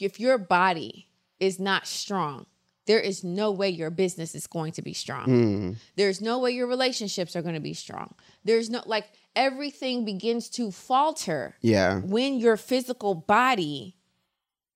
[0.00, 1.08] if your body
[1.40, 2.46] is not strong,
[2.86, 5.26] there is no way your business is going to be strong.
[5.26, 5.76] Mm.
[5.96, 8.14] There's no way your relationships are going to be strong.
[8.44, 12.00] There's no like everything begins to falter Yeah.
[12.00, 13.96] when your physical body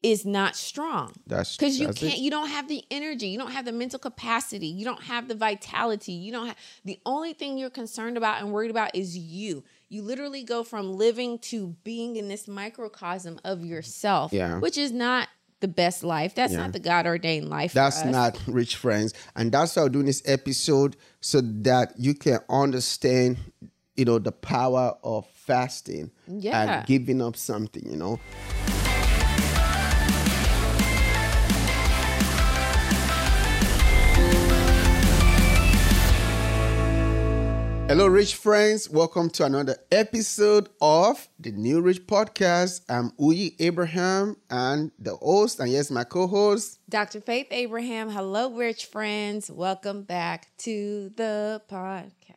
[0.02, 2.19] is not strong That's because you that's can't it.
[2.21, 5.35] you don't have the energy you don't have the mental capacity you don't have the
[5.35, 9.64] vitality you don't have the only thing you're concerned about and worried about is you
[9.89, 14.59] you literally go from living to being in this microcosm of yourself Yeah.
[14.59, 15.29] which is not
[15.61, 16.59] the best life that's Yeah.
[16.61, 19.15] not the god ordained life That's not rich friends.
[19.34, 23.38] And that's why I'm doing this episode so that you can understand,
[23.96, 26.79] you know, the power of fasting Yeah.
[26.79, 28.21] and giving up something, you know.
[37.88, 38.90] Hello, rich friends.
[38.90, 42.80] Welcome to another episode of the New Rich Podcast.
[42.88, 46.80] I'm Uyi Abraham and the host, and yes, my co host.
[46.88, 52.34] dr faith abraham hello rich friends welcome back to the podcast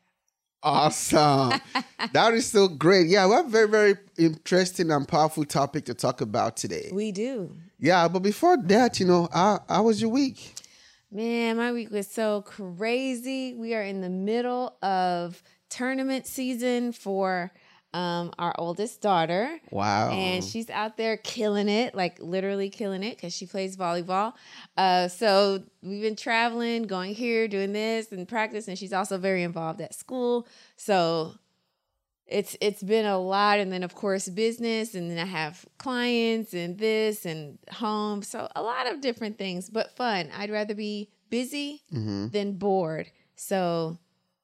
[0.62, 1.54] Awesome.
[2.12, 3.08] that is so great.
[3.08, 6.90] Yeah, we have a very, very interesting and powerful topic to talk about today.
[6.92, 10.54] we do Yeah, but before that, you know, how, how was your week?
[11.12, 13.56] Man, my week was so crazy.
[13.56, 17.52] We are in the middle of tournament season for
[17.96, 19.60] um, our oldest daughter.
[19.72, 20.12] Wow.
[20.12, 24.34] And she's out there killing it, like literally killing it because she plays volleyball.
[24.78, 28.68] Uh, so we've been traveling, going here, doing this and practice.
[28.68, 30.48] And she's also very involved at school.
[30.76, 31.34] So
[32.32, 36.54] it's it's been a lot and then of course business and then i have clients
[36.54, 41.10] and this and home so a lot of different things but fun i'd rather be
[41.30, 42.28] busy Mm-hmm.
[42.30, 43.98] than bored so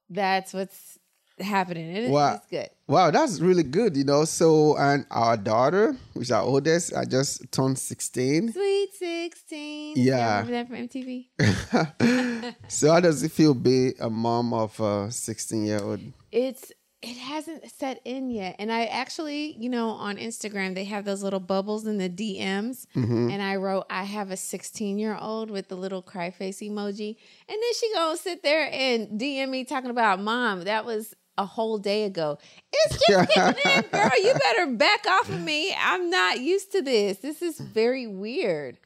[0.09, 0.97] that's what's
[1.39, 2.35] happening it- Wow.
[2.35, 4.25] it's good Wow, that's really good, you know.
[4.25, 8.53] So, and our daughter, which our oldest, I just turned 16.
[8.53, 10.41] sweet 16 Yeah.
[10.45, 11.25] remember that from mtv
[12.67, 15.99] so, how does it feel being a mom of a 16 year old?
[16.31, 16.71] it's
[17.05, 18.55] it hasn't set in yet.
[18.59, 22.87] And i actually you know on instagram they have those little bubbles in the dms
[22.95, 23.29] Mm-hmm.
[23.29, 27.15] and i wrote i have a 16 year old with the little cry face emoji.
[27.47, 31.45] And then she gonna sit there and dm me talking about mom that was a
[31.45, 32.37] whole day ago.
[32.71, 34.09] It's just kicking in girl.
[34.23, 35.75] You better back off of me.
[35.77, 37.17] I'm not used to this.
[37.17, 38.77] This is very weird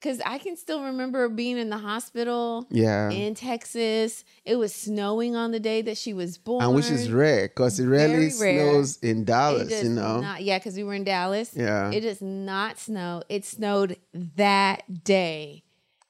[0.00, 3.10] because i can still remember being in the hospital Yeah.
[3.10, 4.24] in Texas.
[4.44, 6.62] It was snowing on the day that she was born.
[6.64, 8.70] And which is rare because it rarely rare.
[8.72, 10.20] snows in Dallas, does you know.
[10.20, 11.50] Not, yeah, because we were in Dallas.
[11.54, 11.90] Yeah.
[11.90, 13.22] It does not snow.
[13.28, 13.96] It snowed
[14.36, 15.62] that day.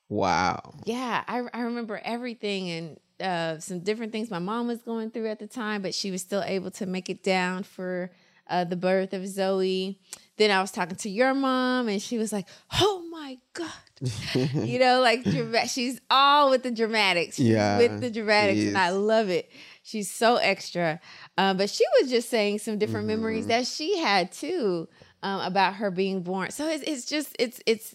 [0.08, 0.74] wow.
[0.84, 5.28] Yeah, I, I remember everything and uh, some different things my mom was going through
[5.28, 8.10] at the time, but she was still able to make it down for
[8.48, 9.98] uh, the birth of Zoe.
[10.40, 12.48] Then I was talking to your mom, and she was like,
[12.80, 13.70] "Oh my god."
[14.54, 15.26] you know, like
[15.68, 17.36] she's all with the dramatics.
[17.36, 19.50] She's Yeah, with the dramatics, and I love it.
[19.82, 20.98] She's so extra.
[21.36, 23.48] Um, but she was just saying some different memories Mm-hmm.
[23.50, 24.88] that she had too
[25.22, 26.50] um, about her being born.
[26.52, 27.94] So it's, it's just it's it's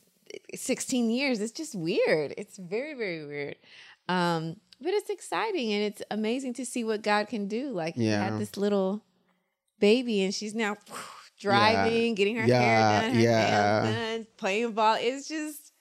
[0.54, 1.40] 16 years.
[1.42, 2.36] It's just weird.
[2.38, 3.56] It's very very weird.
[4.08, 7.72] Um, but it's exciting and it's amazing to see what God can do.
[7.72, 8.24] Like you Yeah.
[8.24, 9.04] had this little
[9.80, 10.76] baby, and she's now
[11.40, 13.82] driving, getting her Yeah, hair done, her yeah.
[13.84, 14.98] nails done, playing ball.
[15.00, 15.72] It's just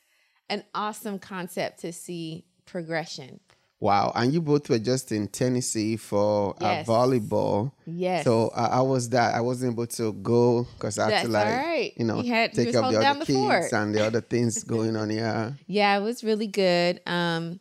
[0.50, 3.40] an awesome concept to see progression.
[3.80, 4.12] Wow.
[4.14, 6.86] And you both were just in Tennessee for Yes.
[6.86, 7.72] volleyball.
[7.86, 8.24] Yes.
[8.24, 9.34] So uh, I was that.
[9.34, 11.92] I wasn't able to go because I had to like, right.
[11.96, 13.72] you know, You had- take up the other the kids fort.
[13.72, 15.10] and the other things going on.
[15.10, 15.52] Yeah.
[15.66, 17.00] Yeah, it was really good.
[17.06, 17.60] Um,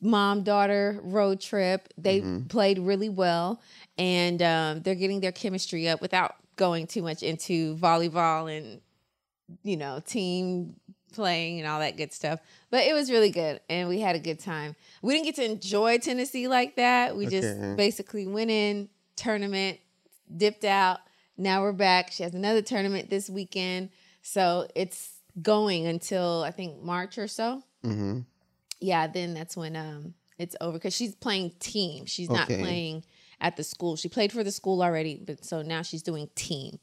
[0.00, 1.88] mom daughter road trip.
[1.96, 2.46] They Mm-hmm.
[2.48, 3.60] played really well,
[3.96, 8.80] and um, they're getting their chemistry up without going too much into volleyball and
[9.62, 10.76] you know team
[11.12, 12.40] playing and all that good stuff.
[12.70, 14.74] But it was really good, and we had a good time.
[15.02, 17.16] We didn't get to enjoy Tennessee like that.
[17.16, 17.40] We Okay.
[17.40, 19.78] just basically went in tournament,
[20.34, 21.00] dipped out.
[21.36, 22.12] Now we're back.
[22.12, 23.90] She has another tournament this weekend,
[24.22, 28.20] so it's going until I think March or so Mm-hmm.
[28.80, 32.06] yeah, then that's when um it's over because she's playing team.
[32.06, 33.04] She's not playing
[33.42, 33.96] at the school.
[33.96, 36.78] She played for the school already, but so now she's doing team.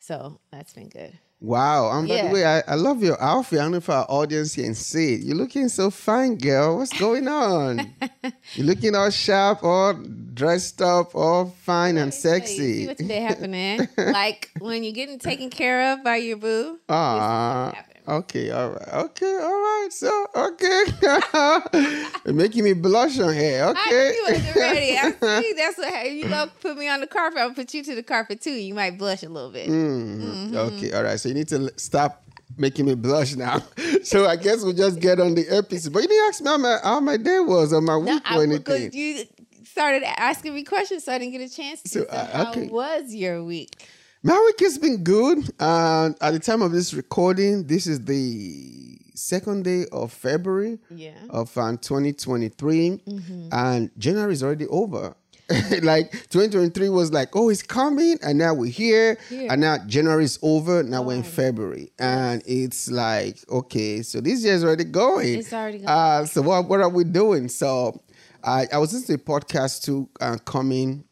[0.00, 1.12] So that's been good.
[1.40, 1.96] Wow.
[1.96, 2.26] And by Yeah.
[2.28, 3.60] the way, I, I love your outfit.
[3.60, 5.20] I don't know if our audience can see it.
[5.20, 6.78] You're looking so fine, girl.
[6.78, 7.94] What's going on?
[8.54, 12.86] You're looking all sharp, all dressed up, all fine and See sexy.
[12.88, 13.86] what's today happening?
[13.98, 16.80] like when you're getting taken care of by your boo.
[16.88, 17.72] Ah.
[18.08, 19.88] Okay, all right, okay, all right.
[19.90, 20.84] So, okay,
[22.24, 23.64] You're making me blush on here.
[23.64, 24.96] I Okay, knew you wasn't ready.
[24.98, 25.10] I
[25.42, 25.52] see.
[25.56, 27.38] That's what if you go put me on the carpet.
[27.38, 28.50] I'll put you to the carpet too.
[28.52, 29.68] You might blush a little bit.
[29.68, 31.18] Mm, Okay, all right.
[31.18, 32.22] So you need to l- stop
[32.56, 33.62] making me blush now.
[34.02, 35.92] so I guess we'll just get on the episode.
[35.92, 38.16] But you didn't ask me how my, how my day was or my week No,
[38.16, 38.90] or I, anything.
[38.92, 39.24] you
[39.64, 41.88] started asking me questions, so I didn't get a chance to.
[41.88, 43.86] So, So, uh, how was your week?
[44.28, 45.38] My week has been good.
[45.58, 51.12] Uh, at the time of this recording, this is the second day of February Yeah.
[51.30, 53.48] of um, 2023, Mm-hmm.
[53.52, 55.14] and January is already over.
[55.82, 59.50] like 2023 was like, oh, it's coming, and now we're here, Here.
[59.50, 60.82] and now January is over.
[60.82, 65.38] Now we're in February, and it's like, okay, so this year's already going.
[65.38, 65.88] It's already going.
[65.88, 67.48] Uh, so what what are we doing?
[67.48, 68.02] So
[68.44, 71.04] I I was listening to a podcast too, uh, coming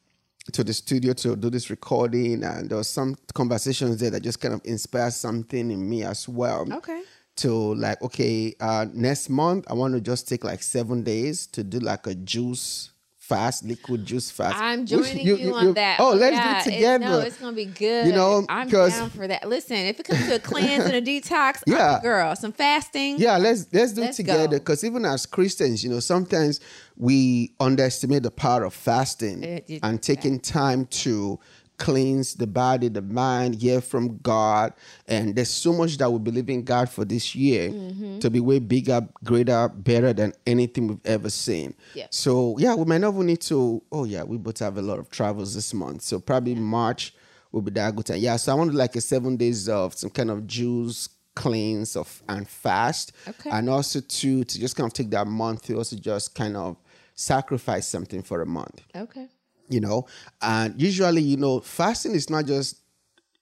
[0.53, 4.41] to the studio to do this recording, and there was some conversations there that just
[4.41, 6.67] kind of inspired something in me as well.
[6.73, 7.03] Okay.
[7.37, 11.63] To like, okay, uh, next month I want to just take like seven days to
[11.63, 12.91] do like a juice
[13.27, 14.57] fast, liquid juice fast.
[14.57, 15.99] I'm joining you, on that.
[16.01, 17.05] Oh, let's Yeah, do it it's- together.
[17.05, 18.07] no, it's gonna be good.
[18.07, 19.49] You know, I'm down for that.
[19.49, 21.99] Listen, if it comes to a cleanse and a detox, Yeah.
[22.03, 23.17] girl, some fasting.
[23.19, 24.49] Yeah, let's let's do Let's it together.
[24.49, 26.61] Because even as Christians, you know, sometimes
[26.97, 31.39] we underestimate the power of fasting Uh, you- and taking time to
[31.79, 34.73] cleanse the body, the mind, hear from God.
[35.07, 38.19] And there's so much that we believe in God for this year Mm-hmm.
[38.21, 41.75] to be way bigger, greater, better than anything we've ever seen.
[41.95, 42.07] Yeah.
[42.11, 43.83] So yeah, we might not need to.
[43.93, 46.03] Oh yeah, we both have a lot of travels this month.
[46.03, 47.15] So probably March
[47.53, 48.19] will be that good time.
[48.19, 48.37] Yeah.
[48.37, 52.49] So I want like a seven days of some kind of juice cleanse of and
[52.49, 53.13] fast.
[53.29, 53.51] Okay.
[53.51, 56.77] And also to to just kind of take that month to also just kind of
[57.15, 58.83] sacrifice something for a month.
[58.95, 59.29] Okay.
[59.69, 60.07] You know,
[60.41, 62.81] and usually, you know, fasting is not just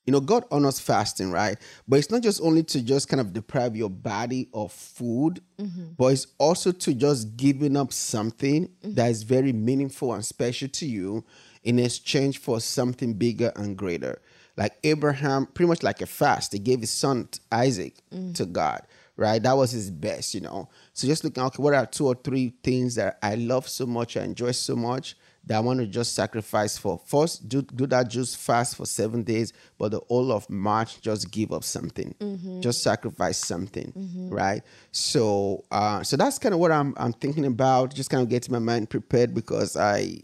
[0.06, 1.56] you know, God honors fasting, right?
[1.88, 5.92] But it's not just only to just kind of deprive your body of food, mm-hmm.
[5.96, 8.94] but it's also to just giving up something mm-hmm.
[8.94, 11.24] that is very meaningful and special to you
[11.62, 14.20] in exchange for something bigger and greater.
[14.56, 18.34] Like Abraham, pretty much like a fast, he gave his son Isaac mm.
[18.36, 18.82] to God,
[19.16, 19.42] right?
[19.42, 20.68] That was his best, you know.
[20.92, 24.16] So just looking, okay, what are two or three things that I love so much,
[24.16, 25.16] I enjoy so much?
[25.46, 26.98] That I want to just sacrifice for.
[27.06, 31.30] First, do, do that just fast for seven days, but the whole of March, just
[31.30, 32.14] give up something.
[32.18, 32.60] Mm-hmm.
[32.60, 34.30] Just sacrifice something, mm-hmm.
[34.30, 34.62] right?
[34.92, 37.94] So, uh, so that's kind of what I'm I'm thinking about.
[37.94, 40.22] Just kind of getting my mind prepared because I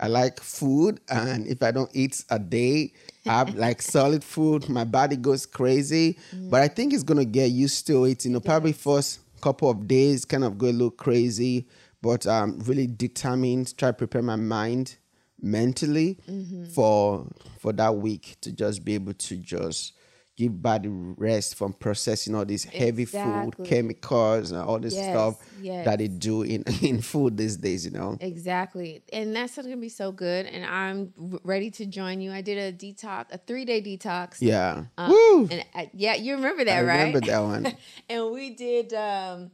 [0.00, 2.92] I like food, and if I don't eat a day,
[3.24, 6.18] I have like solid food, my body goes crazy.
[6.32, 6.50] Mm-hmm.
[6.50, 8.24] But I think it's gonna get used to it.
[8.24, 11.66] You know, probably first couple of days, kind of go a little crazy
[12.06, 14.96] but I'm really determined try to prepare my mind
[15.42, 16.18] mentally
[16.74, 17.26] for
[17.58, 19.92] for that week to just be able to just
[20.36, 25.34] give body rest from processing all this heavy food, chemicals, and all this Yes, stuff
[25.62, 25.84] yes.
[25.86, 27.84] that they do in in food these days.
[27.86, 28.18] You know.
[28.20, 29.02] Exactly.
[29.12, 30.44] And that's going to be so good.
[30.46, 31.12] And I'm
[31.42, 32.32] ready to join you.
[32.32, 34.36] I did a detox, a three day detox.
[34.40, 34.84] Yeah.
[34.98, 35.48] Um, Woo!
[35.50, 36.98] And I, yeah, you remember that, I right?
[37.06, 37.76] remember that one.
[38.10, 39.50] and we did um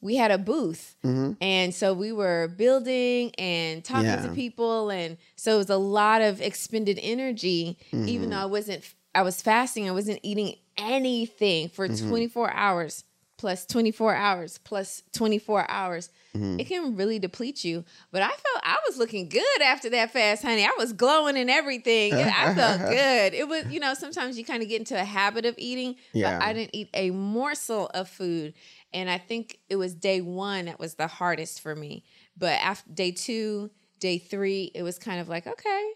[0.00, 1.32] we had a booth Mm-hmm.
[1.40, 4.26] and so we were building and talking Yeah.
[4.26, 8.08] to people and so it was a lot of expended energy Mm-hmm.
[8.08, 8.82] even though i wasn't
[9.14, 12.08] i was fasting i wasn't eating anything for Mm-hmm.
[12.08, 13.04] 24 hours
[13.36, 16.60] plus 24 hours plus 24 hours Mm-hmm.
[16.60, 20.42] it can really deplete you but i felt i was looking good after that fast
[20.42, 24.36] honey i was glowing and everything and i felt good it was you know sometimes
[24.38, 26.38] you kind of get into a habit of eating Yeah.
[26.38, 28.52] but i didn't eat a morsel of food
[28.92, 32.04] and i think it was day one that was the hardest for me
[32.36, 35.90] but after day two day three it was kind of like okay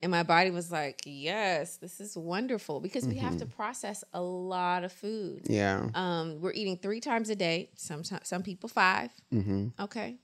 [0.00, 3.54] and my body was like yes this is wonderful because we have to Mm-hmm.
[3.56, 5.88] process a lot of food Yeah.
[5.94, 7.70] um, we're eating three times a day.
[7.76, 9.68] sometimes some people 5 Mm-hmm.
[9.80, 10.16] Okay,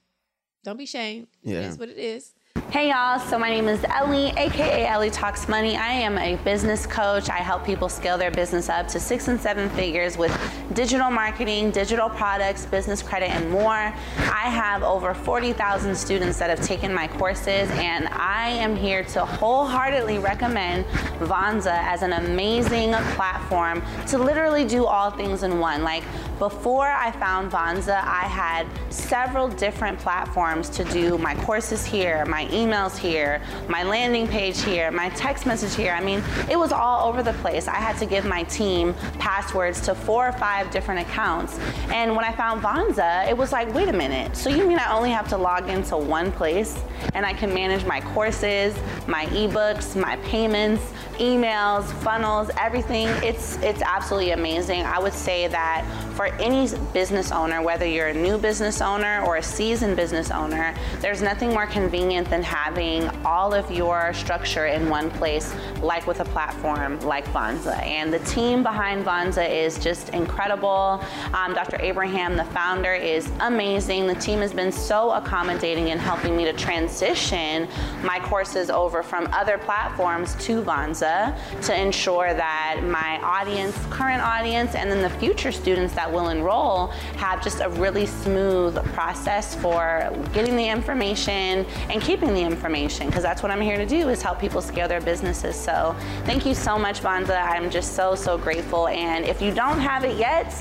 [0.65, 1.29] don't be shamed.
[1.43, 1.61] Yeah.
[1.61, 2.35] It is what it is.
[2.67, 5.77] Hey y'all, so my name is Ellie, aka Ellie Talks Money.
[5.77, 7.31] I am a business coach.
[7.31, 10.37] I help people scale their business up to six and seven figures with
[10.75, 13.73] digital marketing, digital products, business credit, and more.
[13.73, 19.25] I have over 40,000 students that have taken my courses, and I am here to
[19.25, 20.85] wholeheartedly recommend
[21.21, 25.85] Vonza as an amazing platform to literally do all things in one.
[25.85, 26.03] Like
[26.38, 32.47] before I found Vonza, I had several different platforms to do my courses here, my
[32.47, 35.92] emails here, my landing page here, my text message here.
[35.92, 37.66] I mean, it was all over the place.
[37.66, 41.59] I had to give my team passwords to four or five different accounts.
[41.88, 44.37] And when I found Vonza, it was like, wait a minute.
[44.37, 46.80] So you mean I only have to log into one place
[47.14, 48.76] and I can manage my courses,
[49.07, 50.83] my ebooks, my payments,
[51.18, 53.09] emails, funnels, everything.
[53.25, 54.83] It's it's absolutely amazing.
[54.83, 59.37] I would say that for any business owner, whether you're a new business owner or
[59.37, 64.88] a seasoned business owner, there's nothing more convenient than having all of your structure in
[64.88, 67.80] one place, like with a platform like Vonza.
[67.82, 71.02] And the team behind Vonza is just incredible.
[71.32, 71.78] Um, Dr.
[71.80, 74.06] Abraham, the founder, is amazing.
[74.06, 77.68] The team has been so accommodating in helping me to transition
[78.02, 84.75] my courses over from other platforms to Vonza to ensure that my audience, current audience,
[84.75, 90.13] and then the future students that will enroll have just a really smooth process for
[90.33, 94.21] getting the information and keeping the information because that's what I'm here to do is
[94.21, 95.55] help people scale their businesses.
[95.57, 97.41] So thank you so much, Vonza.
[97.41, 98.89] I'm just so, so grateful.
[98.89, 100.53] And if you don't have it yet,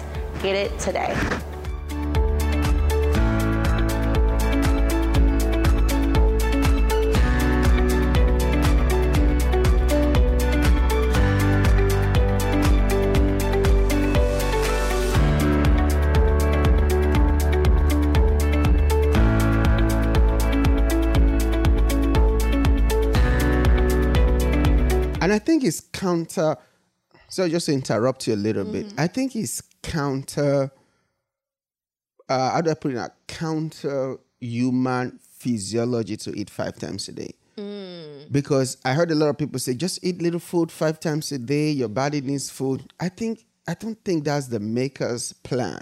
[0.42, 1.16] get it today.
[25.48, 26.58] Think it's counter.
[27.30, 30.72] So just to interrupt you a little bit, I think it's counter.
[32.27, 32.98] Uh, how do I put it?
[32.98, 33.12] Out?
[33.27, 37.34] Counter human physiology to eat five times a day.
[38.30, 41.38] Because I heard a lot of people say, just eat little food five times a
[41.38, 41.72] day.
[41.72, 42.92] Your body needs food.
[43.00, 45.81] I think I don't think that's the maker's plan.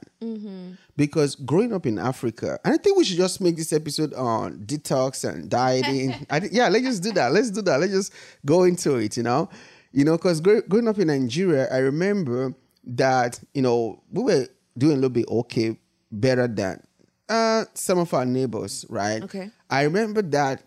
[0.98, 4.60] Because growing up in Africa, and I think we should just make this episode on
[4.66, 6.16] detox and dieting.
[6.30, 7.32] I, yeah, let's just do that.
[7.32, 7.80] Let's do that.
[7.80, 8.14] Let's just
[8.46, 9.18] go into it.
[9.18, 9.50] You know,
[9.92, 12.54] you know, because growing up in Nigeria, I remember
[12.86, 15.78] that you know we were doing a little bit okay,
[16.12, 16.82] better than
[17.30, 19.22] uh, some of our neighbors, right?
[19.24, 19.52] Okay.
[19.70, 20.64] I remember that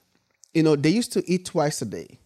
[0.54, 2.18] you know they used to eat twice a day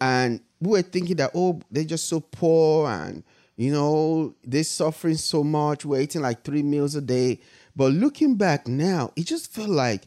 [0.00, 3.22] and we were thinking that oh they're just so poor and
[3.60, 7.40] you know they're suffering so much we're eating like three meals a day.
[7.76, 10.04] But looking back now it just felt like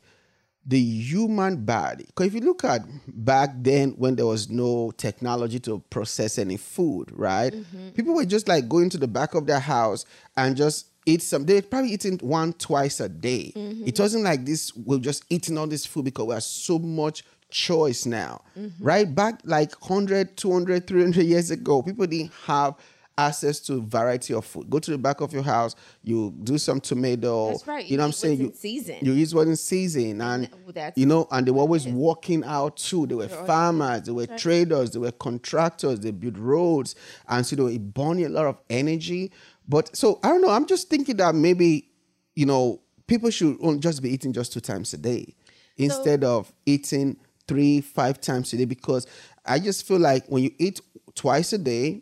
[0.65, 2.05] the human body.
[2.05, 6.57] Because if you look at back then when there was no technology to process any
[6.57, 7.53] food right?
[7.53, 7.89] Mm-hmm.
[7.89, 10.05] People were just like going to the back of their house
[10.35, 13.53] and just eat some they were probably eating one twice a day.
[13.55, 13.87] Mm-hmm.
[13.87, 17.23] It wasn't like this we're just eating all this food because we have so much
[17.51, 18.83] choice now mm-hmm.
[18.83, 19.13] right?
[19.13, 22.73] Back like 100 200 300 years ago people didn't have
[23.17, 24.69] access to variety of food.
[24.69, 27.51] Go to the back of your house you do some tomato.
[27.51, 27.85] That's right.
[27.85, 28.39] you know what i'm saying?
[28.39, 28.97] You season.
[29.01, 32.77] you use what in season and that's you know and they were always walking out
[32.77, 33.05] too.
[33.05, 36.95] They were farmers they were traders they were contractors they built roads
[37.27, 39.31] and so they were burning a lot of energy.
[39.67, 41.89] But so i don't know i'm just thinking that maybe
[42.35, 45.35] you know people should just be eating just two times a day
[45.77, 47.17] instead of eating
[47.47, 49.07] three five times a day because
[49.45, 50.81] i just feel like when you eat
[51.15, 52.01] twice a day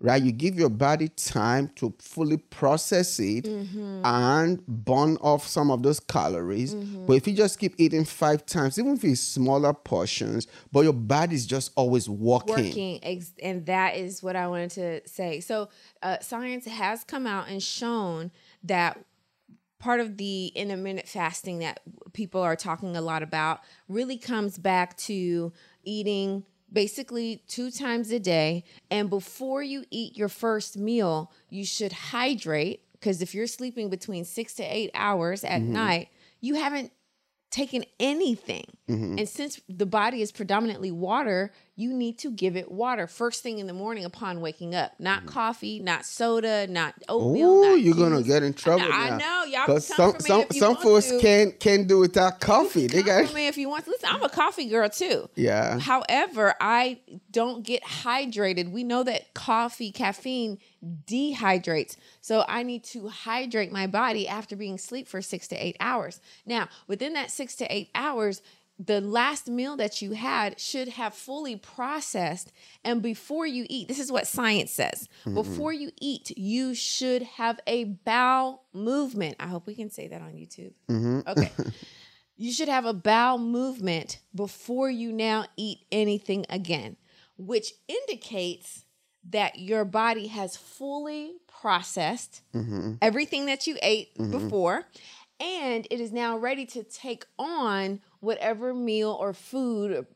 [0.00, 0.22] right?
[0.22, 6.00] You give your body time to fully process it and burn off some of those
[6.00, 6.74] calories.
[6.74, 10.92] But if you just keep eating five times even if it's smaller portions but your
[10.92, 15.40] body's just always working, working and that is what i wanted to say.
[15.40, 15.68] So
[16.02, 18.30] uh, science has come out and shown
[18.64, 18.98] that
[19.78, 21.80] part of the intermittent fasting that
[22.12, 25.52] people are talking a lot about really comes back to
[25.82, 28.64] eating basically two times a day.
[28.90, 34.24] And before you eat your first meal you should hydrate because if you're sleeping between
[34.24, 35.72] six to eight hours at mm-hmm.
[35.72, 36.08] night
[36.40, 36.92] you haven't
[37.50, 38.64] taken anything.
[38.88, 39.18] Mm-hmm.
[39.18, 43.58] And since the body is predominantly water, you need to give it water first thing
[43.58, 44.92] in the morning upon waking up.
[44.98, 45.28] Not mm-hmm.
[45.28, 47.50] coffee, not soda, not oatmeal.
[47.50, 49.18] Oh, not you're gonna get in trouble I now.
[49.18, 52.40] know, y'all Because some for me some if you some folks can't can't do without
[52.40, 52.86] coffee.
[52.86, 53.90] They Come got for me if you want to.
[53.90, 55.30] Listen, I'm a coffee girl too.
[55.34, 55.78] Yeah.
[55.78, 58.70] However, I don't get hydrated.
[58.70, 61.96] We know that coffee, caffeine dehydrates.
[62.20, 66.20] So I need to hydrate my body after being asleep for six to eight hours.
[66.46, 68.42] Now, within that six to eight hours,
[68.82, 72.50] the last meal that you had should have fully processed.
[72.82, 75.34] And before you eat, this is what science says mm-hmm.
[75.34, 79.36] before you eat, you should have a bowel movement.
[79.38, 80.72] I hope we can say that on YouTube.
[80.88, 81.28] Mm-hmm.
[81.28, 81.52] Okay.
[82.36, 86.96] You should have a bowel movement before you now eat anything again,
[87.36, 88.86] which indicates
[89.28, 92.94] that your body has fully processed mm-hmm.
[93.02, 94.86] everything that you ate before
[95.40, 100.06] and it is now ready to take on whatever meal or food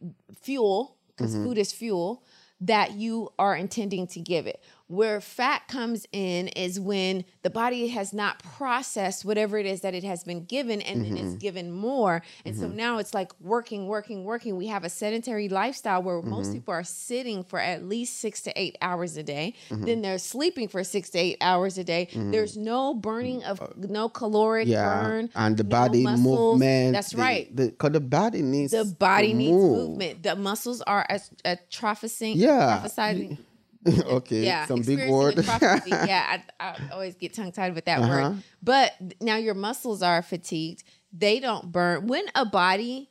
[0.40, 1.44] fuel because mm-hmm.
[1.44, 2.22] food is fuel
[2.60, 4.62] that you are intending to give it
[4.94, 9.94] Where fat comes in is when the body has not processed whatever it is that
[9.94, 11.38] it has been given and then it's mm-hmm.
[11.38, 12.22] given more.
[12.44, 12.76] And so mm-hmm.
[12.76, 14.56] now it's like working, working, working.
[14.56, 16.54] We have a sedentary lifestyle where most mm-hmm.
[16.54, 19.54] people are sitting for at least six to eight hours a day.
[19.70, 22.08] Then they're sleeping for six to eight hours a day.
[22.14, 25.30] There's no burning of uh, no caloric yeah, burn.
[25.34, 26.24] and the no body muscles.
[26.24, 26.92] movement.
[26.92, 27.54] That's the- right.
[27.54, 29.88] The because the body needs The body needs move.
[29.88, 30.22] movement.
[30.22, 32.36] The muscles are as- atrophying.
[32.36, 32.82] Yeah.
[32.82, 33.38] Prophesizing.
[34.06, 34.66] okay, Yeah.
[34.66, 35.36] some big word.
[35.86, 36.40] yeah.
[36.60, 38.30] I, I always get tongue tied with that Uh-huh.
[38.30, 38.42] word.
[38.62, 40.84] But now your muscles are fatigued.
[41.12, 42.06] They don't burn.
[42.06, 43.10] When a body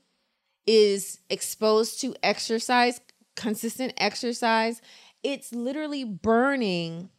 [0.66, 3.00] is exposed to exercise,
[3.36, 4.82] consistent exercise,
[5.24, 7.10] it's literally burning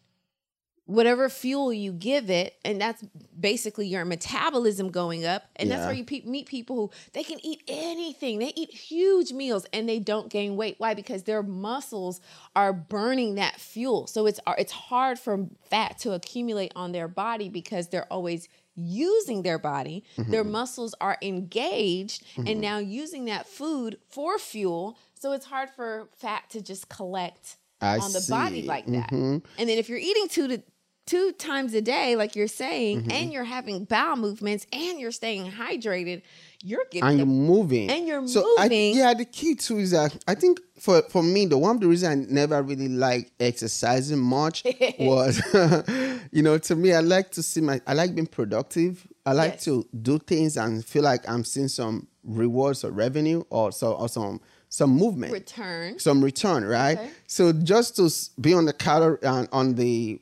[0.87, 3.03] whatever fuel you give it and that's
[3.41, 5.45] basically your metabolism going up.
[5.57, 5.87] And that's Yeah.
[5.87, 8.39] where you pe- meet people who they can eat anything.
[8.39, 10.75] They eat huge meals and they don't gain weight.
[10.79, 10.93] Why?
[10.93, 12.21] Because their muscles
[12.55, 14.07] are burning that fuel.
[14.07, 19.43] So it's it's hard for fat to accumulate on their body because they're always using
[19.43, 20.05] their body.
[20.19, 24.99] Their muscles are engaged and now using that food for fuel.
[25.15, 29.11] So it's hard for fat to just collect I on the body like that.
[29.11, 29.43] Mhm.
[29.59, 30.63] And then if you're eating two to
[31.07, 33.11] two times a day, like you're saying, Mm-hmm.
[33.11, 36.23] and you're having bowel movements and you're staying hydrated,
[36.63, 37.91] you're getting and the you're moving.
[37.91, 38.97] and you're so I, moving.
[38.97, 41.89] yeah, the key too is that I think for for me, the one of the
[41.89, 44.65] reason I never really liked exercising much
[44.99, 45.41] was,
[46.33, 49.07] you know, to me, I like to see my, I like being productive.
[49.27, 49.65] I like Yes.
[49.65, 54.09] to do things and feel like I'm seeing some rewards or revenue or so or
[54.09, 55.99] some some movement return.
[55.99, 56.99] some return, right?
[56.99, 57.11] Okay.
[57.27, 60.21] So just to be on the calorie uh, on the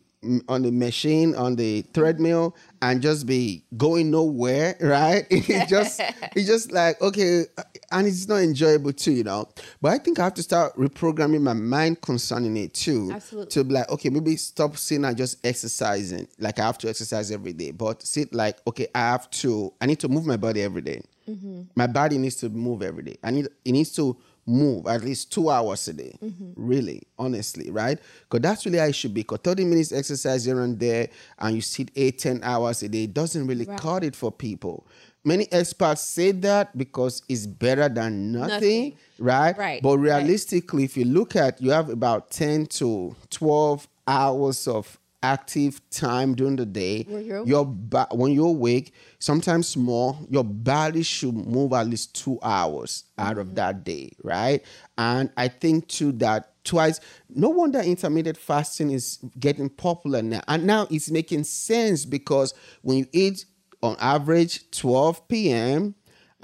[0.49, 5.27] on the machine on the treadmill and just be going nowhere, right?
[5.31, 6.01] it just
[6.37, 7.45] it's just like okay,
[7.91, 9.49] and it's not enjoyable too, you know.
[9.81, 13.51] But I think I have to start reprogramming my mind concerning it too, Absolutely.
[13.51, 17.31] to be like okay, maybe stop seeing I just exercising like I have to exercise
[17.31, 20.37] every day, but see it like okay, I have to I need to move my
[20.37, 21.03] body every day.
[21.29, 21.63] Mm-hmm.
[21.77, 23.17] My body needs to move every day.
[23.23, 26.17] I need it needs to move at least two hours a day.
[26.23, 26.53] Mm-hmm.
[26.57, 27.99] Really, honestly, right?
[28.29, 29.23] Because that's really how it should be.
[29.23, 31.09] Because 30 minutes exercise here and there,
[31.39, 33.79] and you sit eight, 10 hours a day, it doesn't really Right.
[33.79, 34.87] cut it for people.
[35.25, 38.97] Many experts say that because it's better than nothing, Nothing.
[39.21, 39.57] right?
[39.57, 40.17] Right, But right.
[40.25, 46.35] realistically, if you look at, you have about 10 to 12 hours of active time
[46.35, 47.05] during the day.
[47.09, 52.15] Where you're your ba- when you're awake, sometimes more, your body should move at least
[52.15, 54.63] two hours out of that day, right?
[54.99, 60.43] And I think too that twice, no wonder intermittent fasting is getting popular now.
[60.49, 63.45] And now it's making sense because when you eat
[63.83, 65.95] on average 12 p.m.,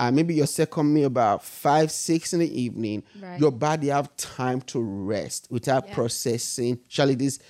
[0.00, 3.40] uh, maybe your second meal about five, six in the evening, Right.
[3.40, 5.94] your body have time to rest without Yeah.
[5.94, 6.78] processing.
[6.88, 7.40] Surely this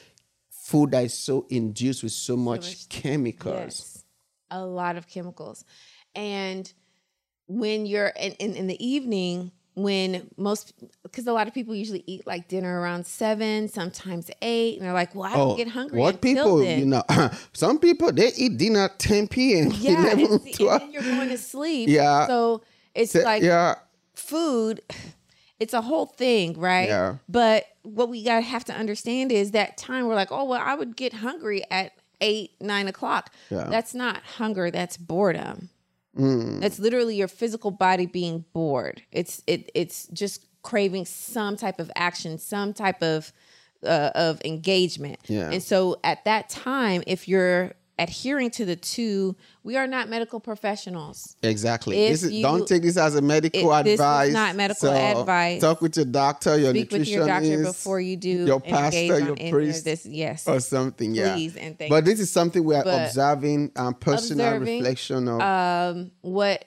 [0.68, 3.54] food that is so induced with so much, much- chemicals.
[3.54, 4.04] Yes,
[4.50, 5.64] a lot of chemicals.
[6.14, 6.70] And
[7.46, 12.04] when you're in, in, in the evening, when most, because a lot of people usually
[12.06, 15.68] eat like dinner around seven, sometimes eight, and they're like, well, I don't oh, get
[15.68, 16.00] hungry.
[16.00, 16.80] Oh, What people, then.
[16.80, 17.02] you know,
[17.54, 19.70] some people they eat dinner at 10 p.m.
[19.74, 20.80] Yeah, 11, and, and 12.
[20.80, 21.88] then you're going to sleep.
[21.88, 22.26] Yeah.
[22.26, 22.62] So
[22.94, 23.76] it's So, like yeah,
[24.14, 24.82] food,
[25.60, 26.88] it's a whole thing, right?
[26.88, 27.16] Yeah.
[27.28, 30.74] But what we gotta have to understand is that time we're like, oh well, I
[30.74, 33.32] would get hungry at eight, nine o'clock.
[33.50, 33.64] Yeah.
[33.64, 33.70] Mm.
[33.70, 35.70] That's not hunger, that's boredom.
[36.60, 39.02] That's literally your physical body being bored.
[39.12, 43.32] It's it it's just craving some type of action, some type of
[43.84, 45.20] uh, of engagement.
[45.28, 45.50] Yeah.
[45.50, 49.34] And so at that time, if you're adhering to the two,
[49.64, 51.36] we are not medical professionals.
[51.42, 51.96] exactly.
[52.04, 54.32] If This is, you- don't take this as a medical It- this is advice.
[54.32, 55.60] not medical advice.
[55.60, 59.36] Talk with your doctor, your Speak with your doctor before you do your pastor, your
[59.36, 60.46] priest, This, yes.
[60.46, 61.14] or something.
[61.14, 61.34] Yeah.
[61.34, 65.28] Please and thank But this is something we are But observing and personal observing, reflection
[65.28, 65.40] of.
[65.40, 66.64] um, what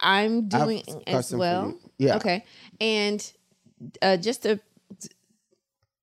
[0.00, 1.74] I'm doing as well.
[1.98, 2.16] Yeah.
[2.16, 2.44] Okay.
[2.80, 3.32] And
[4.02, 4.60] uh, just to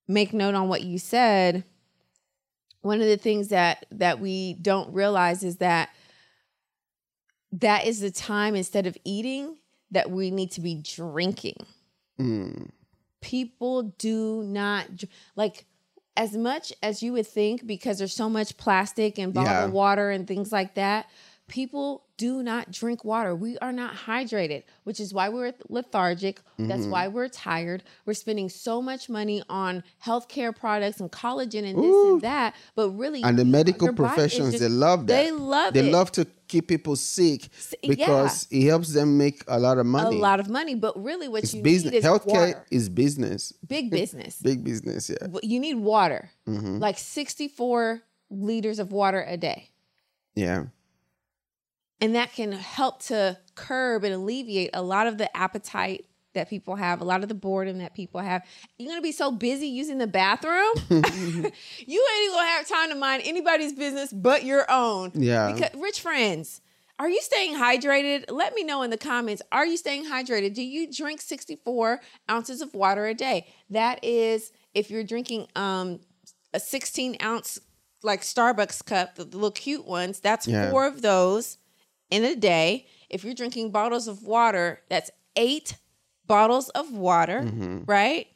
[0.08, 1.64] make note on what you said,
[2.86, 5.90] one of the things that that we don't realize is that
[7.52, 9.58] that is the time instead of eating
[9.92, 11.66] that we need to be drinking.
[12.20, 12.70] Mm,
[13.22, 14.88] people do not
[15.36, 15.66] like
[16.16, 19.66] as much as you would think because there's so much plastic and bottled Yeah.
[19.68, 21.10] water and things like that
[21.48, 23.36] people do not drink water.
[23.36, 26.40] We are not hydrated, which is why we're lethargic.
[26.40, 26.68] Mm-hmm.
[26.70, 27.84] That's why we're tired.
[28.06, 32.92] We're spending so much money on healthcare products and collagen and this and that, but
[32.92, 35.90] really, and the medical your body is professions just- they love that They love they
[35.90, 35.92] it.
[35.92, 37.50] love to keep people sick
[37.82, 37.90] yeah.
[37.90, 40.16] because it helps them make a lot of money.
[40.16, 42.66] a lot of money, but really, what it's you business need is healthcare water.
[42.72, 44.38] is business Big business.
[44.42, 46.78] big business yeah you need water, Mm-hmm.
[46.78, 49.70] like 64 liters of water a day.
[50.36, 50.66] yeah
[52.06, 56.76] And that can help to curb and alleviate a lot of the appetite that people
[56.76, 58.46] have, a lot of the boredom that people have.
[58.78, 63.24] You're gonna be so busy using the bathroom, you ain't gonna have time to mind
[63.26, 65.14] anybody's business but your own.
[65.16, 65.52] Yeah.
[65.52, 66.62] Because rich friends,
[67.00, 68.26] are you staying hydrated?
[68.30, 69.42] Let me know in the comments.
[69.52, 70.54] Are you staying hydrated?
[70.54, 73.48] Do you drink 64 ounces of water a day?
[73.72, 76.02] That is if you're drinking um
[76.54, 77.58] a 16 ounce
[78.04, 80.70] like Starbucks cup, the, the little cute ones, that's Yeah.
[80.70, 81.58] four of those
[82.10, 82.88] in a day.
[83.10, 85.78] If you're drinking bottles of water, that's eight
[86.28, 87.84] bottles of water, Mm-hmm.
[87.86, 88.28] right?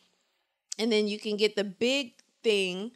[0.78, 2.92] And then you can get the big thing,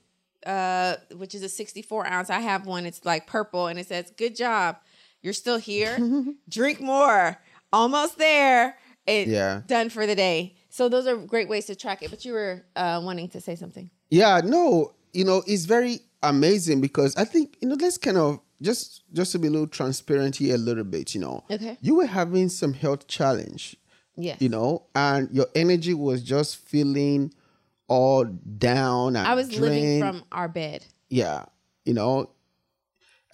[0.46, 2.30] uh, which is a 64 ounce.
[2.30, 4.78] I have one, it's like purple, and it says, Good job.
[5.22, 5.98] You're still here.
[6.50, 7.38] Drink more.
[7.72, 8.78] Almost there.
[9.08, 9.62] And Yeah.
[9.68, 10.56] done for the day.
[10.70, 12.10] So those are great ways to track it.
[12.10, 13.90] But you were uh, wanting to say something.
[14.10, 18.40] Yeah, no, you know, it's very amazing because I think, you know, let's kind of
[18.64, 21.44] just just to be a little transparent here a little bit, you know.
[21.52, 21.78] Okay.
[21.82, 23.76] You were having some health challenge,
[24.16, 24.42] Yes.
[24.42, 27.34] you know, and your energy was just feeling
[27.88, 30.86] all down and I was living from our bed.
[31.10, 31.46] yeah,
[31.86, 32.30] you know.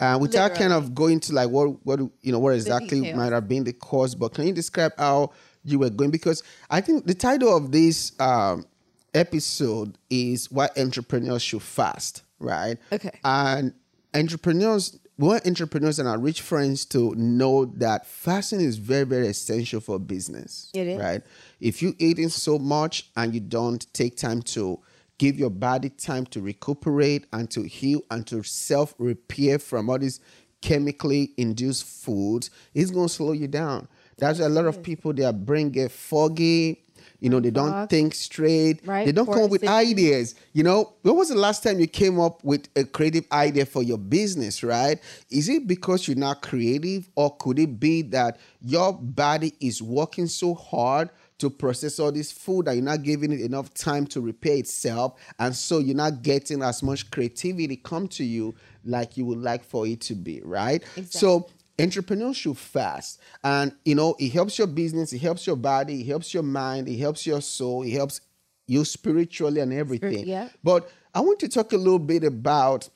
[0.01, 3.47] And without kind of going to like what what you know what exactly might have
[3.49, 5.31] been the cause, but can you describe how
[5.65, 6.09] you were going?
[6.09, 8.65] Because I think the title of this um,
[9.13, 12.77] episode is "Why Entrepreneurs Should Fast," right?
[12.93, 13.11] Okay.
[13.25, 13.73] And
[14.15, 19.27] entrepreneurs, we want entrepreneurs and our rich friends to know that fasting is very, very
[19.27, 20.71] essential for business.
[20.73, 20.97] It is.
[20.97, 21.21] right.
[21.59, 24.79] If you eating so much and you don't take time to
[25.17, 29.99] give your body time to recuperate and to heal and to self repair from all
[29.99, 30.21] these
[30.61, 33.89] chemically induced foods, it's going to slow you down.
[34.19, 36.85] That's a lot of people their brain get foggy.
[37.19, 38.85] You know, they don't think straight.
[38.85, 40.35] Right, They don't come up with ideas.
[40.53, 43.83] You know, when was the last time you came up with a creative idea for
[43.83, 44.99] your business, right?
[45.29, 50.27] Is it because you're not creative, or could it be that your body is working
[50.27, 51.09] so hard
[51.39, 55.19] to process all this food that you're not giving it enough time to repair itself,
[55.39, 59.63] and so you're not getting as much creativity come to you like you would like
[59.63, 60.83] for it to be, right?
[61.09, 61.47] So
[61.79, 63.19] entrepreneurs should fast.
[63.43, 66.87] And you know it helps your business it helps your body it helps your mind
[66.87, 68.21] it helps your soul it helps
[68.67, 70.27] you spiritually and everything.
[70.27, 70.47] yeah.
[70.63, 72.87] but i want to talk a little bit about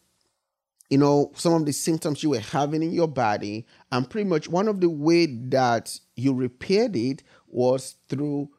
[0.94, 3.66] you know some of the symptoms you were having in your body.
[3.92, 8.50] And pretty much one of the way that you repaired it was through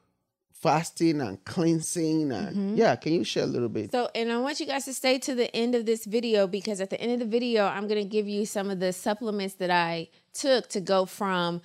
[0.64, 4.56] fasting and cleansing and yeah can you share a little bit So, and I want
[4.60, 7.20] you guys to stay to the end of this video because at the end of
[7.24, 10.80] the video, I'm going to give you some of the supplements that I took to
[10.80, 11.60] go from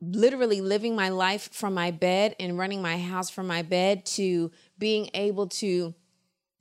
[0.00, 4.50] literally living my life from my bed and running my house from my bed to
[4.78, 5.94] being able to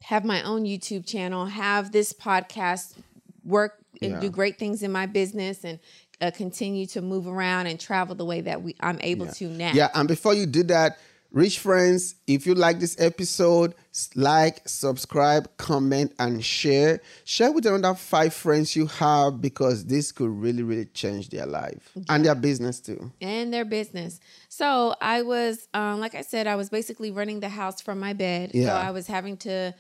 [0.04, 2.96] have my own YouTube channel, have this podcast,
[3.44, 4.20] work and Yeah.
[4.20, 5.80] do great things in my business and
[6.22, 9.72] uh, continue to move around and travel the way that we I'm able to now.
[9.74, 10.98] Yeah, and before you do that,
[11.32, 13.76] rich friends, if you like this episode,
[14.16, 17.02] like, subscribe, comment, and share.
[17.24, 21.92] Share with another five friends you have because this could really, really change their life
[22.10, 23.12] and their business too.
[23.22, 24.20] and their business.
[24.48, 28.14] So I was, um, like I said, I was basically running the house from my
[28.14, 28.52] bed.
[28.54, 28.62] Yeah.
[28.68, 28.88] So Yeah.
[28.88, 29.74] I was having to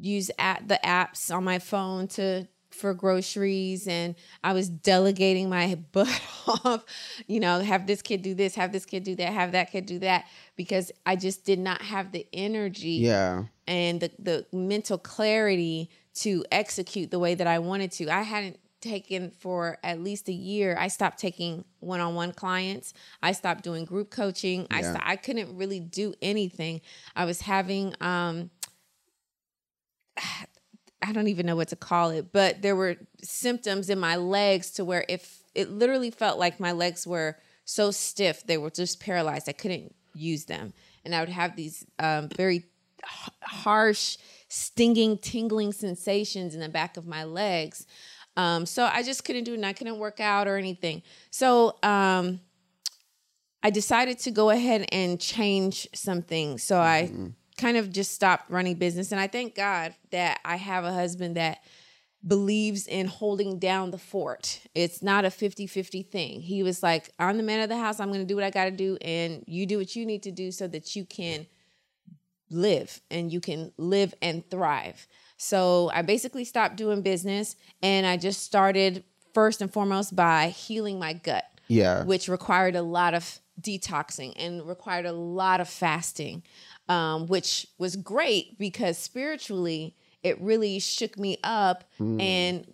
[0.00, 2.46] use at the apps on my phone to
[2.76, 6.08] for groceries and I was delegating my butt
[6.46, 6.84] off,
[7.26, 9.86] you know, have this kid do this, have this kid do that, have that kid
[9.86, 13.44] do that because I just did not have the energy Yeah.
[13.66, 18.08] and the, the mental clarity to execute the way that I wanted to.
[18.08, 20.76] I hadn't taken for at least a year.
[20.78, 22.94] I stopped taking one-on-one clients.
[23.22, 24.66] I stopped doing group coaching.
[24.70, 25.00] I Yeah.
[25.02, 26.80] I couldn't really do anything.
[27.16, 28.50] I was having um
[31.02, 34.70] I don't even know what to call it, but there were symptoms in my legs
[34.72, 39.00] to where if it literally felt like my legs were so stiff, they were just
[39.00, 39.48] paralyzed.
[39.48, 40.72] I couldn't use them.
[41.04, 42.64] And I would have these um, very
[43.04, 44.16] h- harsh,
[44.48, 47.86] stinging, tingling sensations in the back of my legs.
[48.36, 51.02] Um, so I just couldn't do it and I couldn't work out or anything.
[51.30, 52.40] So um,
[53.62, 56.58] I decided to go ahead and change something.
[56.58, 57.10] So I
[57.56, 59.12] kind of just stopped running business.
[59.12, 61.58] And I thank God that I have a husband that
[62.26, 64.60] believes in holding down the fort.
[64.74, 66.40] It's not a 50-50 thing.
[66.40, 68.00] He was like, I'm the man of the house.
[68.00, 70.22] I'm going to do what I got to do and you do what you need
[70.24, 71.46] to do so that you can
[72.50, 75.06] live and you can live and thrive.
[75.36, 80.98] So I basically stopped doing business and I just started first and foremost by healing
[80.98, 81.44] my gut.
[81.68, 82.04] Yeah.
[82.04, 86.42] Which required a lot of detoxing and required a lot of fasting,
[86.88, 92.20] um, which was great because spiritually it really shook me up mm.
[92.20, 92.66] and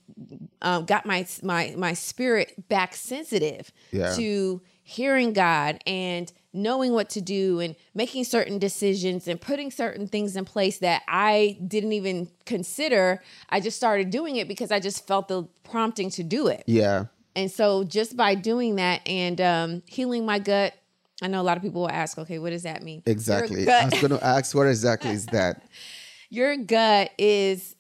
[0.63, 4.15] um, got my my my spirit back sensitive yeah.
[4.15, 10.07] to hearing God and knowing what to do and making certain decisions and putting certain
[10.07, 13.23] things in place that I didn't even consider.
[13.49, 16.65] I just started doing it because I just felt the prompting to do it.
[16.67, 17.07] Yeah.
[17.35, 20.75] And so just by doing that and um, healing my gut,
[21.23, 23.03] I know a lot of people will ask, okay, what does that mean?
[23.07, 23.69] Exactly.
[23.69, 25.63] I was going to ask, what exactly is that?
[26.31, 27.77] your gut is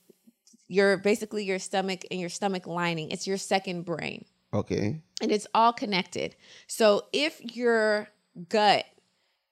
[0.68, 3.10] your basically your stomach and your stomach lining.
[3.10, 4.24] It's your second brain.
[4.54, 5.02] Okay.
[5.20, 6.36] And it's all connected.
[6.66, 8.08] So if your
[8.48, 8.84] gut,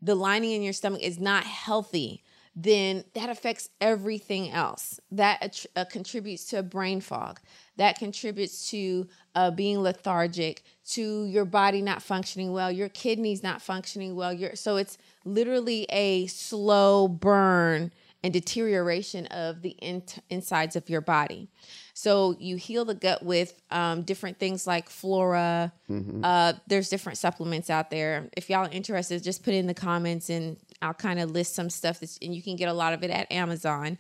[0.01, 2.23] the lining in your stomach is not healthy,
[2.57, 4.99] then that affects everything else.
[5.11, 7.41] That uh, contributes to a brain fog.
[7.77, 10.63] That contributes to uh, being lethargic,
[10.95, 14.33] to your body not functioning well, your kidneys not functioning well.
[14.33, 21.01] Your, so it's literally a slow burn and deterioration of the in- insides of your
[21.01, 21.49] body.
[21.95, 25.73] So you heal the gut with um, different things like flora.
[25.91, 26.25] Mm-hmm.
[26.25, 28.29] Uh, there's different supplements out there.
[28.37, 31.71] If y'all are interested, just put in the comments and I'll kind of list some
[31.71, 33.99] stuff that's, and you can get a lot of it at Amazon.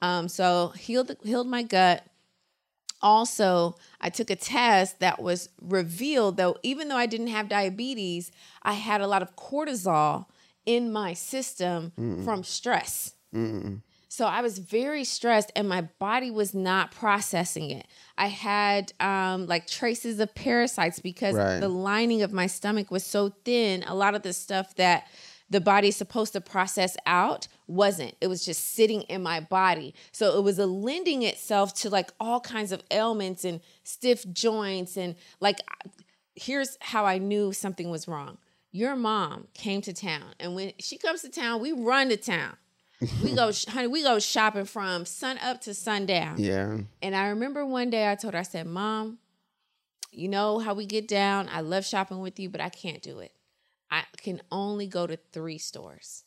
[0.00, 2.04] Um, so healed healed my gut.
[3.02, 8.30] Also, I took a test that was revealed though even though I didn't have diabetes,
[8.62, 10.26] I had a lot of cortisol
[10.64, 13.14] in my system mm from stress.
[13.34, 13.80] mm
[14.12, 17.86] so I was very stressed and my body was not processing it.
[18.18, 21.60] I had um, like traces of parasites because right.
[21.60, 23.82] the lining of my stomach was so thin.
[23.86, 25.06] A lot of the stuff that
[25.48, 28.14] the body's supposed to process out wasn't.
[28.20, 29.94] It was just sitting in my body.
[30.12, 34.96] So it was a lending itself to like all kinds of ailments and stiff joints.
[34.96, 35.60] And like,
[36.34, 38.38] here's how I knew something was wrong.
[38.70, 42.56] Your mom came to town, and when she comes to town, we run to town
[43.22, 46.36] we go, honey, we go shopping from sun up to sundown.
[46.38, 46.78] Yeah.
[47.00, 49.18] And I remember one day I told her, I said, Mom,
[50.10, 51.48] you know how we get down.
[51.50, 53.32] I love shopping with you, but I can't do it.
[53.90, 56.24] I can only go to three stores.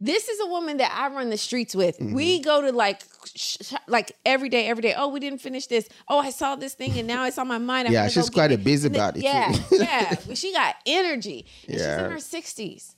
[0.00, 1.98] This is a woman that I run the streets with.
[1.98, 2.14] Mm-hmm.
[2.14, 3.02] We go to like,
[3.34, 4.94] sh- like every day, every day.
[4.96, 5.88] Oh, we didn't finish this.
[6.08, 7.88] Oh, I saw this thing and now it's on my mind.
[7.88, 9.20] I'm yeah, she's quite a busy body.
[9.20, 10.14] Yeah, yeah.
[10.34, 11.46] She got energy.
[11.68, 11.96] And yeah.
[11.96, 12.96] she's in her sixties.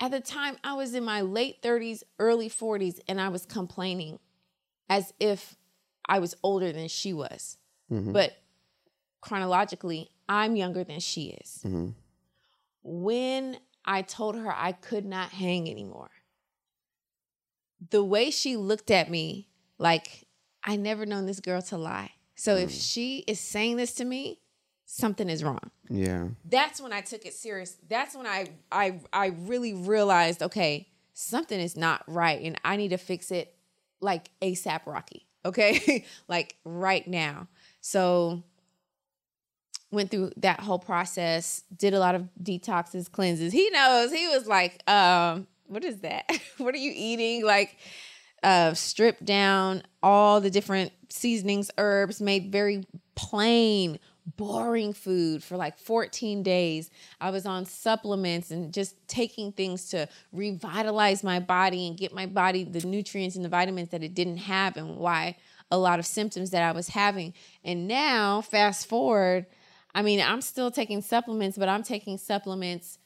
[0.00, 4.20] At the time, I was in my late 30s, early 40s, and I was complaining
[4.88, 5.56] as if
[6.08, 7.58] I was older than she was.
[7.90, 8.12] Mm-hmm.
[8.12, 8.36] But
[9.20, 11.62] chronologically, I'm younger than she is.
[11.64, 11.88] Mm-hmm.
[12.84, 16.10] When I told her I could not hang anymore,
[17.90, 20.26] the way she looked at me, like,
[20.64, 22.12] I never known this girl to lie.
[22.34, 22.62] So mm.
[22.62, 24.38] if she is saying this to me,
[24.84, 25.70] something is wrong.
[25.88, 26.28] Yeah.
[26.44, 27.76] That's when I took it serious.
[27.88, 32.88] That's when I I I really realized, okay, something is not right and I need
[32.88, 33.54] to fix it
[34.00, 35.26] like ASAP Rocky.
[35.44, 36.04] Okay?
[36.28, 37.48] like right now.
[37.80, 38.42] So
[39.90, 43.52] went through that whole process, did a lot of detoxes, cleanses.
[43.52, 44.12] He knows.
[44.12, 46.30] He was like, um, what is that?
[46.58, 47.44] what are you eating?
[47.44, 47.76] Like
[48.42, 53.98] uh stripped down all the different seasonings, herbs, made very plain
[54.36, 56.90] boring food for like 14 days.
[57.20, 62.26] I was on supplements and just taking things to revitalize my body and get my
[62.26, 65.36] body the nutrients and the vitamins that it didn't have and why
[65.70, 67.34] a lot of symptoms that I was having.
[67.64, 69.46] And now, fast forward,
[69.94, 72.98] I mean, I'm still taking supplements, but I'm taking supplements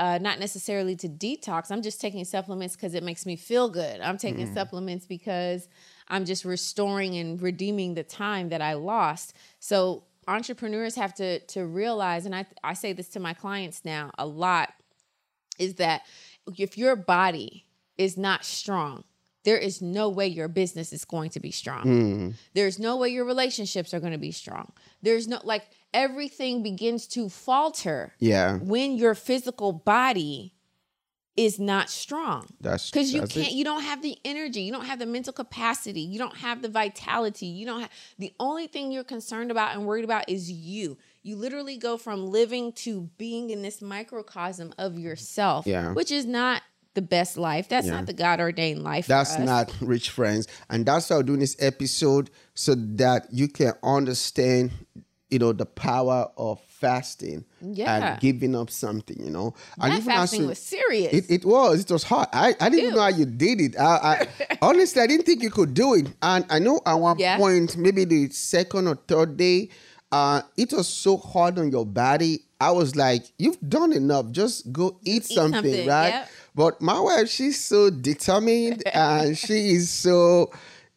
[0.00, 1.70] uh, not necessarily to detox.
[1.70, 4.00] I'm just taking supplements because it makes me feel good.
[4.00, 4.54] I'm taking mm.
[4.54, 5.68] supplements because
[6.08, 9.34] I'm just restoring and redeeming the time that I lost.
[9.58, 14.10] So entrepreneurs have to to realize and I I say this to my clients now
[14.16, 14.72] a lot
[15.58, 16.02] is that
[16.56, 17.66] if your body
[17.98, 19.02] is not strong
[19.44, 21.84] there is no way your business is going to be strong.
[21.84, 22.34] Mm.
[22.54, 24.72] There's no way your relationships are going to be strong.
[25.02, 28.14] There's no like everything begins to falter.
[28.18, 28.58] Yeah.
[28.58, 30.54] When your physical body
[31.36, 32.46] is not strong.
[32.60, 33.48] That's because you can't.
[33.48, 33.52] It.
[33.52, 34.60] You don't have the energy.
[34.60, 36.00] You don't have the mental capacity.
[36.00, 37.46] You don't have the vitality.
[37.46, 40.98] You don't have the only thing you're concerned about and worried about is you.
[41.22, 45.92] You literally go from living to being in this microcosm of yourself, yeah.
[45.92, 46.62] which is not
[46.94, 47.68] the best life.
[47.68, 47.94] That's Yeah.
[47.94, 49.06] not the God ordained life.
[49.06, 50.46] That's not rich friends.
[50.68, 54.72] And that's why I'm doing this episode so that you can understand,
[55.30, 58.12] you know, the power of fasting Yeah.
[58.12, 59.54] and giving up something, you know.
[59.78, 61.12] And that even as fasting you- was serious.
[61.12, 61.80] It, it was.
[61.82, 62.28] It was hard.
[62.32, 63.78] I, I didn't even know how you did it.
[63.78, 66.08] I, I honestly I didn't think you could do it.
[66.22, 67.36] And I know at one Yeah.
[67.36, 69.68] point, maybe the second or third day,
[70.10, 72.40] uh, it was so hard on your body.
[72.60, 74.32] I was like, "You've done enough.
[74.32, 76.28] Just go eat, eat something, something, right?" yep.
[76.54, 80.50] But my wife, she's so determined, and she is so.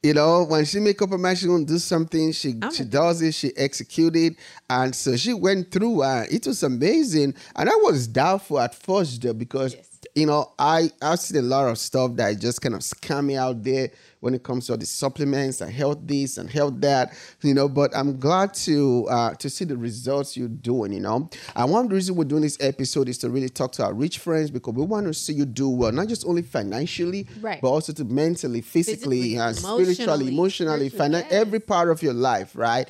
[0.06, 2.34] You know, when she make up her mind, she gonna do something.
[2.34, 3.34] She she a- does it.
[3.34, 4.36] She executed,
[4.70, 6.04] and so she went through.
[6.04, 7.36] And it was amazing.
[7.56, 9.93] And I was doubtful at first, though, because Yes.
[10.16, 13.36] You know, I I've seen a lot of stuff that just kind of scam me
[13.36, 17.54] out there when it comes to the supplements and health this and health that, you
[17.54, 17.68] know.
[17.68, 21.30] But I'm glad to uh, to see the results you're doing, you know.
[21.56, 23.94] And one of the reasons we're doing this episode is to really talk to our
[23.94, 27.60] rich friends because we want to see you do well, not just only financially, Right.
[27.60, 29.84] but also to mentally, physically, Physically, and spiritually,
[30.28, 31.42] emotionally, emotionally, spiritually, finan- yes.
[31.42, 32.88] every part of your life, right?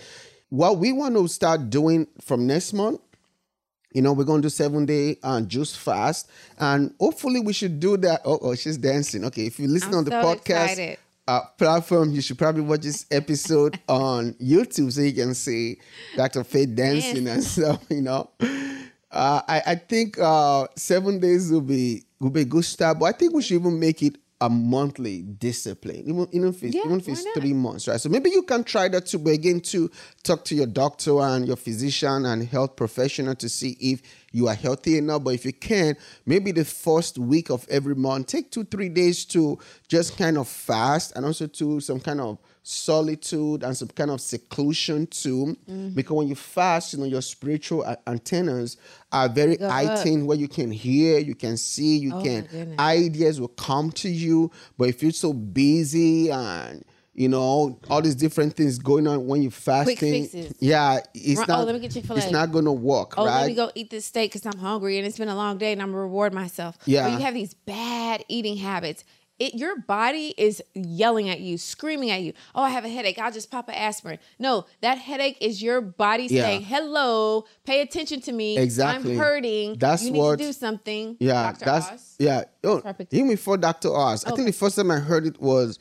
[0.50, 3.00] What we want to start doing from next month
[3.94, 6.30] you know, we're going to do seven day uh, juice fast,
[6.60, 8.22] and hopefully we should do that.
[8.26, 9.24] Oh, oh she's dancing.
[9.26, 10.98] Okay, if you listen I'm on the so podcast excited.
[11.28, 15.80] uh, platform, you should probably watch this episode on YouTube so you can see
[16.16, 16.44] Dr.
[16.44, 17.84] Faith dancing and stuff.
[17.90, 18.30] You know,
[19.12, 23.06] uh, I I think uh, seven days will be will be a good start, but
[23.06, 26.82] I think we should even make it a monthly discipline, even, even if it's, Yeah,
[26.84, 28.00] even if it's three months, right?
[28.00, 29.90] So maybe you can try that too, but again, to
[30.24, 34.02] talk to your doctor and your physician and health professional to see if
[34.34, 35.24] you are healthy enough.
[35.24, 39.24] But if you can, maybe the first week of every month, take two, three days
[39.28, 44.10] to just kind of fast and also to some kind of solitude and some kind
[44.10, 45.56] of seclusion too.
[45.70, 45.90] Mm-hmm.
[45.90, 48.78] Because when you fast, you know, your spiritual antennas
[49.12, 53.48] are very heightened where you can hear, you can see, you Oh, can ideas will
[53.50, 54.50] come to you.
[54.78, 56.84] But if you're so busy and
[57.16, 60.28] you know all these different things going on when you're fasting,
[60.60, 61.60] yeah, it's Run- not.
[61.60, 62.18] oh, let me get Chick-fil-A.
[62.20, 63.42] It's not gonna work, Oh, right?
[63.42, 65.74] let me go eat this steak because I'm hungry and it's been a long day
[65.74, 66.78] and I'm gonna reward myself.
[66.86, 67.06] Yeah.
[67.08, 69.04] Or you have these bad eating habits.
[69.40, 72.34] It, your body is yelling at you, screaming at you.
[72.54, 73.18] Oh, I have a headache.
[73.18, 74.20] I'll just pop an aspirin.
[74.38, 76.44] No, that headache is your body Yeah.
[76.44, 78.58] saying, "Hello, pay attention to me.
[78.58, 79.14] Exactly.
[79.14, 79.78] I'm hurting.
[79.80, 81.66] That's you need what- to do something." Yeah, Dr.
[81.66, 82.16] that's Oz.
[82.20, 82.44] yeah.
[82.64, 83.14] Oh, Perfect.
[83.14, 83.90] even before Dr.
[83.96, 85.80] Oz, I think the first time I heard it was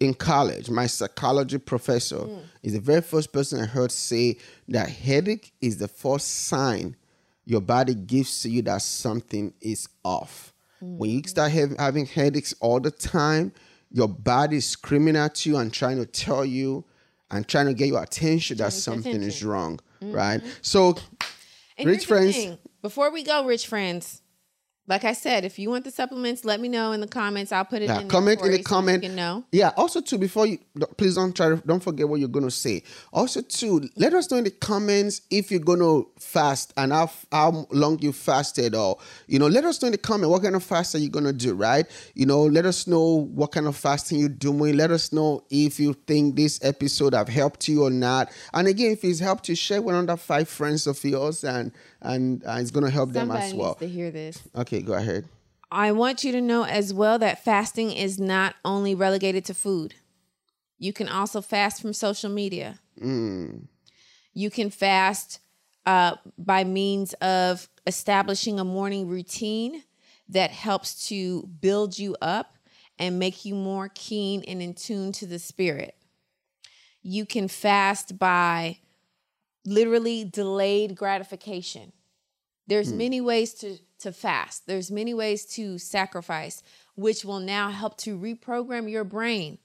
[0.00, 0.70] in college.
[0.70, 2.38] My psychology professor Hmm.
[2.62, 4.38] is the very first person I heard say
[4.68, 6.96] that headache is the first sign
[7.44, 10.53] your body gives to you that something is off.
[10.84, 10.98] Hmm.
[10.98, 13.52] When you start hav- having headaches all the time,
[13.90, 16.84] your body is screaming at you and trying to tell you
[17.30, 19.48] and trying to get your attention that something is attention.
[19.48, 19.50] Mm-hmm.
[19.50, 19.80] wrong,
[20.12, 20.42] right?
[20.62, 20.96] So
[21.78, 22.58] And Rich friends-.
[22.82, 24.20] Before we go, rich friends,
[24.86, 27.52] like I said, if you want the supplements, let me know in the comments.
[27.52, 29.02] I'll put it Yeah, in comment in the so comment.
[29.02, 29.44] you can know.
[29.50, 29.70] Yeah.
[29.76, 30.58] Also, too, before you
[30.98, 32.82] please don't try to don't forget what you're gonna say.
[33.12, 37.66] Also, too, let us know in the comments if you're gonna fast and how how
[37.70, 40.62] long you fasted, or you know, let us know in the comment what kind of
[40.62, 41.86] fast are you gonna do, right?
[42.14, 44.76] You know, let us know what kind of fasting you're doing.
[44.76, 48.30] Let us know if you think this episode have helped you or not.
[48.52, 51.72] And again, if it's helped you, share with another five friends of yours, and
[52.04, 53.70] and uh, it's gonna help them as well.
[53.70, 54.42] needs to hear this.
[54.54, 55.28] Okay, go ahead.
[55.70, 59.94] I want you to know as well that fasting is not only relegated to food.
[60.78, 62.78] You can also fast from social media.
[64.34, 65.40] You can fast
[65.86, 69.82] uh, by means of establishing a morning routine
[70.28, 72.56] that helps to build you up
[72.98, 75.96] and make you more keen and in tune to the spirit.
[77.02, 78.78] You can fast by
[79.64, 81.92] literally delayed gratification.
[82.66, 82.98] There's hmm.
[82.98, 84.66] many ways to to fast.
[84.66, 86.62] There's many ways to sacrifice,
[86.94, 89.58] which will now help to reprogram your brain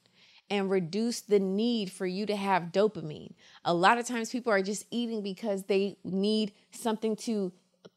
[0.49, 3.33] and reduce the need for you to have dopamine.
[3.65, 7.51] A lot of times people are just eating because they need something to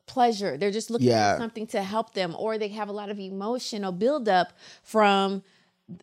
[0.06, 0.58] pleasure.
[0.58, 1.34] They're just looking Yeah.
[1.34, 5.42] for something to help them or they have a lot of emotional buildup from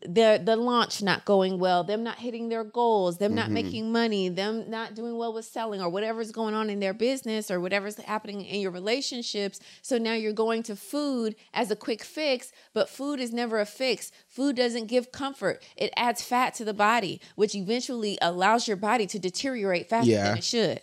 [0.02, 3.54] the the launch not going well, them not hitting their goals, them not mm-hmm.
[3.54, 7.50] making money, them not doing well with selling or whatever's going on in their business
[7.50, 9.60] or whatever's happening in your relationships.
[9.82, 13.66] So now you're going to food as a quick fix, but food is never a
[13.66, 14.12] fix.
[14.28, 15.64] Food doesn't give comfort.
[15.76, 20.30] It adds fat to the body, which eventually allows your body to deteriorate faster Yeah.
[20.30, 20.82] than it should.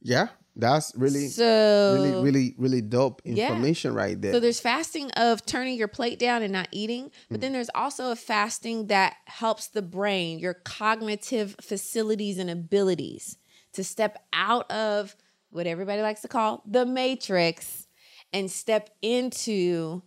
[0.00, 3.48] Yeah, that's really So really, really, really dope Yeah.
[3.48, 4.32] information right there.
[4.34, 8.10] So there's fasting of turning your plate down and not eating, but then there's also
[8.10, 13.38] a fasting that helps the brain, your cognitive facilities and abilities
[13.72, 15.14] to step out of
[15.50, 17.86] what everybody likes to call the matrix
[18.32, 20.02] and step into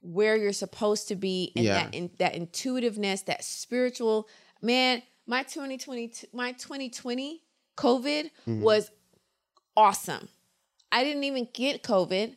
[0.00, 1.84] where you're supposed to be and Yeah.
[1.84, 4.28] that in, that intuitiveness, that spiritual
[4.62, 5.02] man.
[5.26, 7.42] My 2020, my 2020
[7.76, 8.60] COVID Mm-hmm.
[8.62, 8.90] was
[9.76, 10.28] awesome.
[10.92, 12.36] I didn't even get COVID.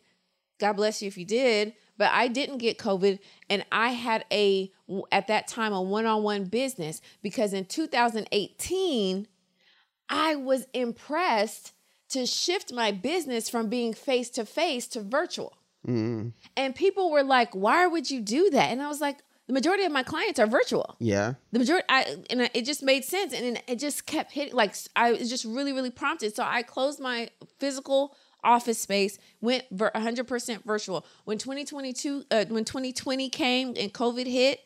[0.59, 3.19] God bless you if you did, but I didn't get COVID.
[3.49, 4.71] And I had a,
[5.11, 9.27] at that time, a one on one business because in 2018,
[10.09, 11.73] I was impressed
[12.09, 15.53] to shift my business from being face to face to virtual.
[15.87, 16.29] Mm-hmm.
[16.57, 18.71] And people were like, why would you do that?
[18.71, 19.19] And I was like,
[19.49, 20.95] the majority of my clients are virtual.
[20.99, 21.33] Yeah.
[21.51, 24.75] the majority I, and it just made sense and it- it just kept hitting like
[24.95, 26.35] i was just really really prompted.
[26.35, 27.29] So i closed my
[27.59, 31.05] physical office space went 100% virtual.
[31.25, 34.59] When 2022 uh, when 2020 came and covid hit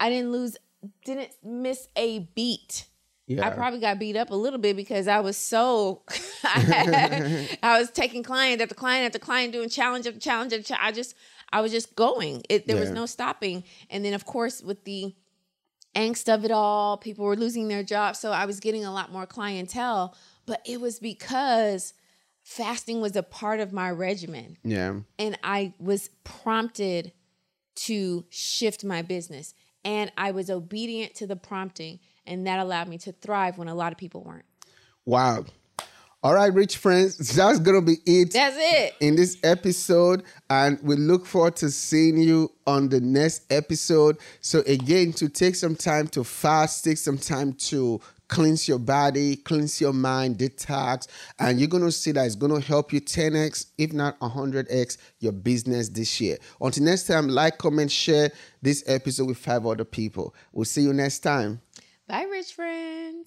[0.00, 0.56] i didn't lose
[1.04, 2.86] didn't miss a beat
[3.26, 3.46] Yeah.
[3.46, 6.02] I probably got beat up a little bit because I was so
[6.44, 10.84] I, I was taking client after client after client doing challenge after challenge after challenge.
[10.86, 11.14] I just
[11.52, 12.42] I was just going.
[12.48, 13.64] It there was no stopping.
[13.90, 15.14] And then of course with the
[15.94, 19.12] angst of it all, people were losing their jobs, so I was getting a lot
[19.12, 20.16] more clientele,
[20.46, 21.92] but it was because
[22.42, 25.00] fasting was a part of my regimen Yeah.
[25.18, 27.12] and I was prompted
[27.74, 29.54] to shift my business
[29.84, 33.74] and I was obedient to the prompting and that allowed me to thrive when a
[33.74, 34.44] lot of people weren't.
[35.04, 35.44] Wow.
[36.24, 38.94] All right, rich friends, that's gonna be it That's it.
[39.00, 44.18] in this episode, and we look forward to seeing you on the next episode.
[44.40, 49.34] So again, to take some time to fast, take some time to cleanse your body,
[49.34, 51.08] cleanse your mind, detox,
[51.40, 55.88] and you're gonna see that it's gonna help you 10x, if not 100x, your business
[55.88, 56.38] this year.
[56.60, 58.30] Until next time, like, comment, share
[58.62, 60.36] this episode with five other people.
[60.52, 61.60] We'll see you next time.
[62.12, 63.26] Bye, rich friends.